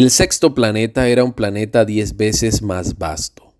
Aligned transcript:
El 0.00 0.10
sexto 0.10 0.54
planeta 0.54 1.08
era 1.08 1.24
un 1.24 1.34
planeta 1.34 1.84
diez 1.84 2.16
veces 2.16 2.62
más 2.62 2.96
vasto. 2.96 3.52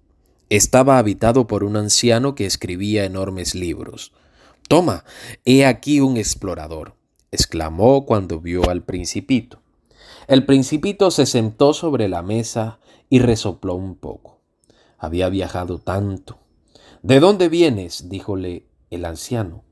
Estaba 0.48 0.96
habitado 0.96 1.46
por 1.46 1.64
un 1.64 1.76
anciano 1.76 2.34
que 2.34 2.46
escribía 2.46 3.04
enormes 3.04 3.54
libros. 3.54 4.14
Toma, 4.66 5.04
he 5.44 5.66
aquí 5.66 6.00
un 6.00 6.16
explorador, 6.16 6.94
exclamó 7.30 8.06
cuando 8.06 8.40
vio 8.40 8.70
al 8.70 8.82
principito. 8.82 9.60
El 10.28 10.46
principito 10.46 11.10
se 11.10 11.26
sentó 11.26 11.74
sobre 11.74 12.08
la 12.08 12.22
mesa 12.22 12.80
y 13.10 13.18
resopló 13.18 13.74
un 13.74 13.94
poco. 13.94 14.40
Había 14.96 15.28
viajado 15.28 15.78
tanto. 15.78 16.38
¿De 17.02 17.20
dónde 17.20 17.50
vienes? 17.50 18.08
díjole 18.08 18.64
el 18.88 19.04
anciano. 19.04 19.62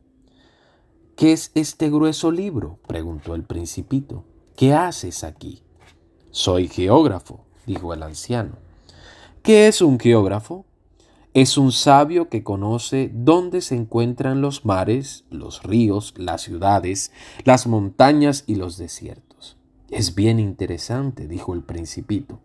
¿Qué 1.16 1.32
es 1.32 1.50
este 1.54 1.88
grueso 1.88 2.30
libro? 2.30 2.78
preguntó 2.86 3.34
el 3.34 3.44
principito. 3.44 4.26
¿Qué 4.54 4.74
haces 4.74 5.24
aquí? 5.24 5.62
Soy 6.30 6.68
geógrafo, 6.68 7.40
dijo 7.66 7.94
el 7.94 8.02
anciano. 8.02 8.58
¿Qué 9.42 9.66
es 9.66 9.80
un 9.80 9.98
geógrafo? 9.98 10.66
Es 11.32 11.56
un 11.56 11.72
sabio 11.72 12.28
que 12.28 12.42
conoce 12.42 13.10
dónde 13.14 13.62
se 13.62 13.76
encuentran 13.76 14.42
los 14.42 14.66
mares, 14.66 15.24
los 15.30 15.62
ríos, 15.62 16.12
las 16.18 16.42
ciudades, 16.42 17.12
las 17.44 17.66
montañas 17.66 18.44
y 18.46 18.56
los 18.56 18.76
desiertos. 18.76 19.56
Es 19.90 20.14
bien 20.14 20.38
interesante, 20.38 21.26
dijo 21.26 21.54
el 21.54 21.62
principito. 21.62 22.40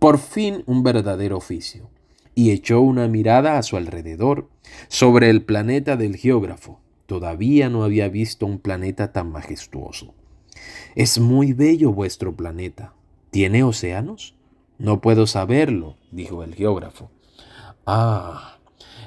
Por 0.00 0.18
fin 0.18 0.64
un 0.66 0.82
verdadero 0.82 1.36
oficio. 1.36 1.88
Y 2.34 2.50
echó 2.50 2.80
una 2.80 3.06
mirada 3.06 3.58
a 3.58 3.62
su 3.62 3.76
alrededor, 3.76 4.48
sobre 4.88 5.30
el 5.30 5.44
planeta 5.44 5.96
del 5.96 6.16
geógrafo. 6.16 6.80
Todavía 7.06 7.68
no 7.68 7.84
había 7.84 8.08
visto 8.08 8.46
un 8.46 8.58
planeta 8.58 9.12
tan 9.12 9.30
majestuoso. 9.30 10.14
Es 10.96 11.20
muy 11.20 11.52
bello 11.52 11.92
vuestro 11.92 12.34
planeta, 12.34 12.94
¿Tiene 13.30 13.62
océanos? 13.62 14.34
No 14.78 15.00
puedo 15.00 15.26
saberlo, 15.28 15.96
dijo 16.10 16.42
el 16.42 16.54
geógrafo. 16.54 17.10
Ah, 17.86 18.58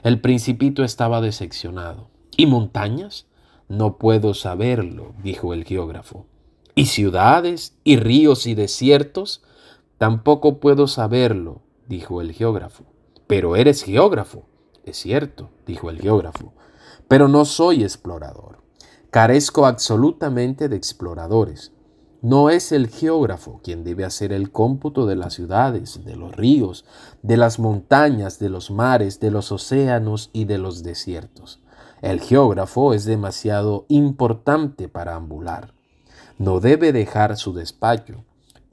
el 0.04 0.22
principito 0.22 0.84
estaba 0.86 1.20
decepcionado. 1.20 2.10
¿Y 2.38 2.46
montañas? 2.46 3.28
No 3.68 3.98
puedo 3.98 4.34
saberlo, 4.34 5.14
dijo 5.22 5.54
el 5.54 5.66
geógrafo. 5.66 6.26
¿Y 6.74 6.86
ciudades, 6.86 7.78
y 7.84 7.98
ríos, 7.98 8.48
y 8.48 8.56
desiertos? 8.56 9.44
Tampoco 9.98 10.60
puedo 10.60 10.88
saberlo, 10.88 11.62
dijo 11.88 12.22
el 12.22 12.32
geógrafo. 12.32 12.86
Pero 13.28 13.58
eres 13.58 13.84
geógrafo. 13.84 14.46
Es 14.86 14.98
cierto, 14.98 15.50
dijo 15.66 15.90
el 15.90 16.00
geógrafo. 16.00 16.54
Pero 17.10 17.28
no 17.28 17.44
soy 17.44 17.84
explorador. 17.84 18.64
Carezco 19.12 19.66
absolutamente 19.66 20.70
de 20.70 20.78
exploradores. 20.78 21.73
No 22.24 22.50
es 22.50 22.72
el 22.72 22.88
geógrafo 22.88 23.60
quien 23.62 23.84
debe 23.84 24.06
hacer 24.06 24.32
el 24.32 24.50
cómputo 24.50 25.06
de 25.06 25.18
las 25.18 25.34
ciudades, 25.34 26.06
de 26.06 26.16
los 26.16 26.34
ríos, 26.34 26.86
de 27.22 27.36
las 27.36 27.60
montañas, 27.60 28.40
de 28.40 28.48
los 28.48 28.72
mares, 28.72 29.20
de 29.20 29.30
los 29.30 29.52
océanos 29.52 30.30
y 30.32 30.46
de 30.46 30.58
los 30.58 30.84
desiertos. 30.84 31.60
El 32.02 32.22
geógrafo 32.22 32.94
es 32.94 33.04
demasiado 33.04 33.86
importante 33.90 34.88
para 34.88 35.16
ambular. 35.16 35.74
No 36.38 36.62
debe 36.62 36.94
dejar 36.94 37.36
su 37.36 37.52
despacho, 37.52 38.24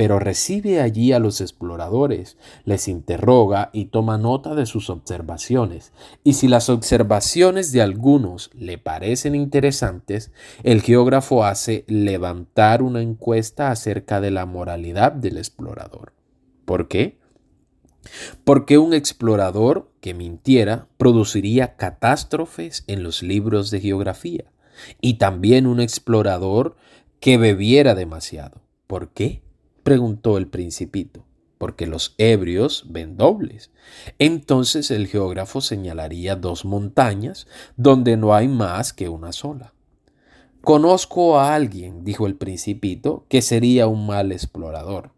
pero 0.00 0.18
recibe 0.18 0.80
allí 0.80 1.12
a 1.12 1.18
los 1.18 1.42
exploradores, 1.42 2.38
les 2.64 2.88
interroga 2.88 3.68
y 3.74 3.88
toma 3.88 4.16
nota 4.16 4.54
de 4.54 4.64
sus 4.64 4.88
observaciones, 4.88 5.92
y 6.24 6.32
si 6.32 6.48
las 6.48 6.70
observaciones 6.70 7.70
de 7.70 7.82
algunos 7.82 8.50
le 8.54 8.78
parecen 8.78 9.34
interesantes, 9.34 10.32
el 10.62 10.80
geógrafo 10.80 11.44
hace 11.44 11.84
levantar 11.86 12.82
una 12.82 13.02
encuesta 13.02 13.70
acerca 13.70 14.22
de 14.22 14.30
la 14.30 14.46
moralidad 14.46 15.12
del 15.12 15.36
explorador. 15.36 16.14
¿Por 16.64 16.88
qué? 16.88 17.18
Porque 18.42 18.78
un 18.78 18.94
explorador 18.94 19.92
que 20.00 20.14
mintiera 20.14 20.88
produciría 20.96 21.76
catástrofes 21.76 22.84
en 22.86 23.02
los 23.02 23.22
libros 23.22 23.70
de 23.70 23.82
geografía, 23.82 24.44
y 25.02 25.18
también 25.18 25.66
un 25.66 25.78
explorador 25.78 26.76
que 27.20 27.36
bebiera 27.36 27.94
demasiado. 27.94 28.62
¿Por 28.86 29.10
qué? 29.10 29.42
Preguntó 29.82 30.38
el 30.38 30.48
principito. 30.48 31.24
Porque 31.60 31.86
los 31.86 32.14
ebrios 32.16 32.86
ven 32.88 33.18
dobles. 33.18 33.70
Entonces 34.18 34.90
el 34.90 35.08
geógrafo 35.08 35.60
señalaría 35.60 36.34
dos 36.34 36.64
montañas 36.64 37.46
donde 37.76 38.16
no 38.16 38.34
hay 38.34 38.48
más 38.48 38.94
que 38.94 39.10
una 39.10 39.32
sola. 39.32 39.74
Conozco 40.62 41.38
a 41.38 41.54
alguien, 41.54 42.02
dijo 42.02 42.26
el 42.26 42.36
principito, 42.36 43.26
que 43.28 43.42
sería 43.42 43.88
un 43.88 44.06
mal 44.06 44.32
explorador. 44.32 45.12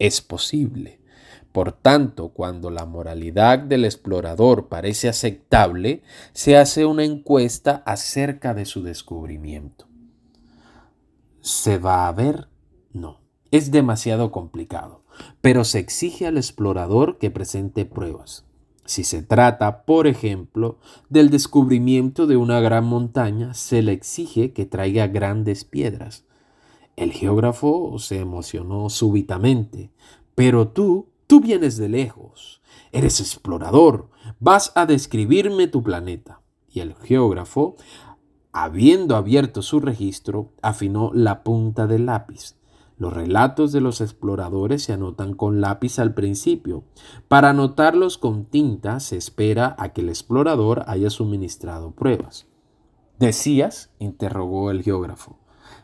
Es 0.00 0.20
posible. 0.20 1.00
Por 1.52 1.70
tanto, 1.70 2.30
cuando 2.30 2.70
la 2.70 2.84
moralidad 2.84 3.60
del 3.60 3.84
explorador 3.84 4.66
parece 4.66 5.08
aceptable, 5.08 6.02
se 6.32 6.56
hace 6.56 6.86
una 6.86 7.04
encuesta 7.04 7.84
acerca 7.86 8.52
de 8.52 8.64
su 8.64 8.82
descubrimiento. 8.82 9.86
¿Se 11.40 11.78
va 11.78 12.08
a 12.08 12.12
ver? 12.12 12.48
No 12.92 13.21
es 13.52 13.70
demasiado 13.70 14.32
complicado, 14.32 15.04
pero 15.40 15.62
se 15.64 15.78
exige 15.78 16.26
al 16.26 16.38
explorador 16.38 17.18
que 17.18 17.30
presente 17.30 17.84
pruebas. 17.84 18.44
Si 18.84 19.04
se 19.04 19.22
trata, 19.22 19.84
por 19.84 20.06
ejemplo, 20.06 20.78
del 21.08 21.30
descubrimiento 21.30 22.26
de 22.26 22.36
una 22.36 22.60
gran 22.60 22.84
montaña, 22.84 23.54
se 23.54 23.82
le 23.82 23.92
exige 23.92 24.52
que 24.52 24.66
traiga 24.66 25.06
grandes 25.06 25.64
piedras. 25.64 26.24
El 26.96 27.12
geógrafo 27.12 27.98
se 27.98 28.18
emocionó 28.18 28.90
súbitamente. 28.90 29.92
Pero 30.34 30.68
tú, 30.68 31.08
tú 31.26 31.40
vienes 31.40 31.76
de 31.76 31.88
lejos. 31.88 32.60
Eres 32.90 33.20
explorador. 33.20 34.08
Vas 34.40 34.72
a 34.74 34.84
describirme 34.84 35.68
tu 35.68 35.82
planeta. 35.82 36.40
Y 36.68 36.80
el 36.80 36.94
geógrafo, 36.94 37.76
habiendo 38.50 39.14
abierto 39.14 39.62
su 39.62 39.78
registro, 39.78 40.52
afinó 40.60 41.12
la 41.14 41.44
punta 41.44 41.86
del 41.86 42.06
lápiz. 42.06 42.56
Los 43.02 43.12
relatos 43.12 43.72
de 43.72 43.80
los 43.80 44.00
exploradores 44.00 44.84
se 44.84 44.92
anotan 44.92 45.34
con 45.34 45.60
lápiz 45.60 45.98
al 45.98 46.14
principio. 46.14 46.84
Para 47.26 47.50
anotarlos 47.50 48.16
con 48.16 48.44
tinta 48.44 49.00
se 49.00 49.16
espera 49.16 49.74
a 49.76 49.88
que 49.88 50.02
el 50.02 50.08
explorador 50.08 50.84
haya 50.86 51.10
suministrado 51.10 51.90
pruebas. 51.90 52.46
¿Decías? 53.18 53.90
interrogó 53.98 54.70
el 54.70 54.84
geógrafo. 54.84 55.36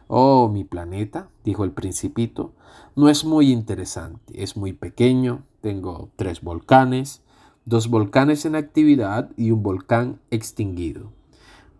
Oh, 0.07 0.49
mi 0.49 0.63
planeta, 0.63 1.29
dijo 1.43 1.65
el 1.65 1.73
principito, 1.73 2.53
no 2.95 3.09
es 3.09 3.25
muy 3.25 3.51
interesante, 3.51 4.41
es 4.41 4.57
muy 4.57 4.73
pequeño, 4.73 5.43
tengo 5.61 6.11
tres 6.15 6.41
volcanes, 6.41 7.25
dos 7.65 7.89
volcanes 7.89 8.45
en 8.45 8.55
actividad 8.55 9.33
y 9.37 9.51
un 9.51 9.65
volcán 9.65 10.21
extinguido. 10.31 11.11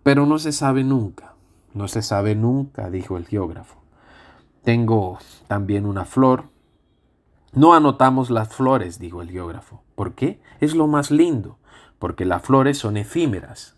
Pero 0.03 0.27
no 0.27 0.41
se 0.41 0.51
sabe 0.51 0.83
nunca, 0.83 1.37
no 1.75 1.87
se 1.87 2.03
sabe 2.03 2.35
nunca, 2.35 2.91
dijo 2.91 3.17
el 3.17 3.25
geógrafo. 3.25 3.78
Tengo 4.65 5.19
también 5.47 5.87
una 5.87 6.05
flor. 6.05 6.45
No 7.53 7.75
anotamos 7.75 8.29
las 8.29 8.55
flores, 8.55 8.99
dijo 8.99 9.23
el 9.23 9.31
geógrafo. 9.31 9.83
¿Por 9.95 10.15
qué? 10.15 10.41
Es 10.61 10.75
lo 10.75 10.87
más 10.87 11.11
lindo, 11.11 11.59
porque 11.99 12.25
las 12.25 12.43
flores 12.43 12.79
son 12.79 12.97
efímeras. 12.97 13.77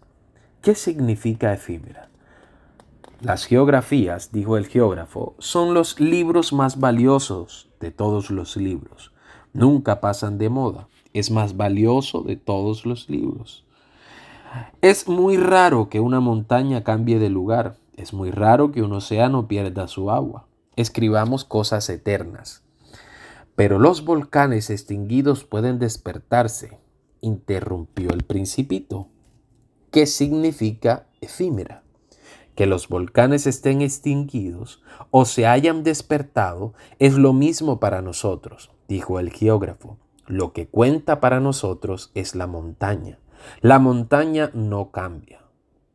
¿Qué 0.63 0.75
significa 0.75 1.53
efímera? 1.53 2.09
Las 3.21 3.45
geografías, 3.45 4.33
dijo 4.33 4.57
el 4.57 4.67
geógrafo, 4.67 5.35
son 5.39 5.75
los 5.75 6.01
libros 6.01 6.53
más 6.53 6.81
valiosos 6.81 7.69
de 7.79 7.91
todos 7.91 8.31
los 8.31 8.57
libros. 8.57 9.13
Nunca 9.53 10.01
pasan 10.01 10.39
de 10.39 10.49
moda. 10.49 10.89
Es 11.13 11.31
más 11.31 11.57
valioso 11.57 12.23
de 12.23 12.37
todos 12.37 12.87
los 12.87 13.09
libros. 13.09 13.65
Es 14.81 15.07
muy 15.07 15.37
raro 15.37 15.89
que 15.89 16.01
una 16.01 16.21
montaña 16.21 16.83
cambie 16.83 17.19
de 17.19 17.31
lugar. 17.31 17.77
Es 17.97 18.13
muy 18.13 18.31
raro 18.31 18.73
que 18.73 18.83
un 18.83 18.93
océano 18.93 19.47
pierda 19.47 19.87
su 19.87 20.11
agua 20.11 20.47
escribamos 20.81 21.45
cosas 21.45 21.89
eternas. 21.89 22.63
Pero 23.57 23.79
los 23.79 24.05
volcanes 24.05 24.71
extinguidos 24.71 25.45
pueden 25.45 25.79
despertarse, 25.79 26.79
interrumpió 27.21 28.11
el 28.11 28.25
principito. 28.25 29.09
¿Qué 29.91 30.07
significa 30.07 31.07
efímera? 31.21 31.83
Que 32.55 32.67
los 32.67 32.89
volcanes 32.89 33.47
estén 33.47 33.83
extinguidos 33.83 34.83
o 35.11 35.25
se 35.25 35.47
hayan 35.47 35.83
despertado 35.83 36.75
es 36.99 37.15
lo 37.15 37.33
mismo 37.33 37.81
para 37.81 38.03
nosotros, 38.03 38.71
dijo 38.89 39.19
el 39.19 39.31
geógrafo. 39.31 39.99
Lo 40.27 40.53
que 40.53 40.69
cuenta 40.69 41.21
para 41.21 41.41
nosotros 41.41 42.13
es 42.15 42.35
la 42.35 42.47
montaña. 42.47 43.19
La 43.61 43.79
montaña 43.79 44.51
no 44.55 44.91
cambia. 44.91 45.41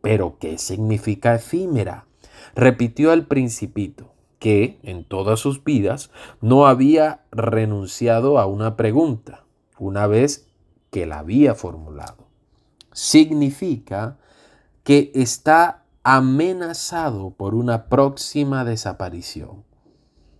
¿Pero 0.01 0.37
qué 0.39 0.57
significa 0.57 1.35
efímera? 1.35 2.05
repitió 2.53 3.11
el 3.11 3.25
principito 3.25 4.14
que 4.45 4.77
en 4.83 5.05
todas 5.05 5.39
sus 5.39 5.63
vidas 5.63 6.11
no 6.39 6.67
había 6.67 7.21
renunciado 7.31 8.37
a 8.37 8.45
una 8.45 8.77
pregunta 8.77 9.43
una 9.79 10.05
vez 10.05 10.45
que 10.91 11.07
la 11.07 11.17
había 11.17 11.55
formulado. 11.55 12.27
Significa 12.91 14.19
que 14.83 15.11
está 15.15 15.85
amenazado 16.03 17.31
por 17.31 17.55
una 17.55 17.87
próxima 17.87 18.63
desaparición. 18.65 19.63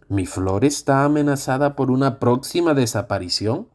¿Mi 0.07 0.27
flor 0.27 0.65
está 0.65 1.03
amenazada 1.03 1.75
por 1.75 1.89
una 1.89 2.19
próxima 2.19 2.75
desaparición? 2.75 3.69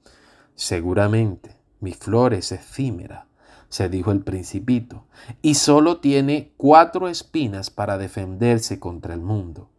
Seguramente, 0.54 1.56
mi 1.80 1.90
flor 1.90 2.34
es 2.34 2.52
efímera, 2.52 3.26
se 3.68 3.88
dijo 3.88 4.12
el 4.12 4.20
principito, 4.20 5.06
y 5.42 5.54
solo 5.54 5.98
tiene 5.98 6.52
cuatro 6.56 7.08
espinas 7.08 7.68
para 7.70 7.98
defenderse 7.98 8.78
contra 8.78 9.12
el 9.12 9.22
mundo, 9.22 9.70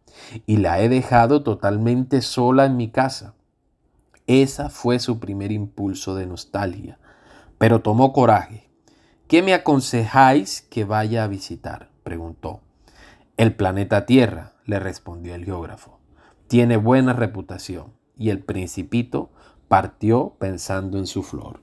y 0.46 0.58
la 0.58 0.80
he 0.80 0.88
dejado 0.88 1.42
totalmente 1.42 2.22
sola 2.22 2.66
en 2.66 2.76
mi 2.76 2.90
casa. 2.90 3.34
Esa 4.26 4.68
fue 4.68 4.98
su 4.98 5.18
primer 5.18 5.52
impulso 5.52 6.14
de 6.14 6.26
nostalgia, 6.26 6.98
pero 7.58 7.80
tomó 7.80 8.12
coraje. 8.12 8.68
¿Qué 9.26 9.42
me 9.42 9.54
aconsejáis 9.54 10.62
que 10.62 10.84
vaya 10.84 11.24
a 11.24 11.28
visitar? 11.28 11.90
preguntó. 12.02 12.60
El 13.36 13.54
planeta 13.54 14.06
Tierra, 14.06 14.52
le 14.66 14.78
respondió 14.78 15.34
el 15.34 15.44
geógrafo. 15.44 15.98
Tiene 16.46 16.76
buena 16.76 17.14
reputación 17.14 17.94
y 18.16 18.30
el 18.30 18.40
principito 18.40 19.30
partió 19.68 20.36
pensando 20.38 20.98
en 20.98 21.06
su 21.06 21.22
flor. 21.22 21.62